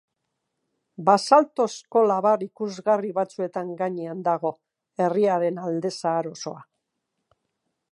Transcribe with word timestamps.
Basaltozko 1.09 2.01
labar 2.11 2.45
ikusgarri 2.45 3.13
batzuen 3.19 3.71
gainean 3.83 4.25
dago 4.29 4.55
herriaren 5.05 5.63
alde 5.67 5.95
zahar 5.95 6.33
osoa. 6.35 6.61